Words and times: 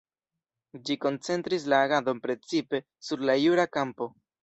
Ĝi 0.87 0.97
koncentris 1.03 1.69
la 1.75 1.83
agadon 1.89 2.25
precipe 2.27 2.83
sur 3.11 3.27
la 3.31 3.41
jura 3.47 3.71
kampo. 3.79 4.15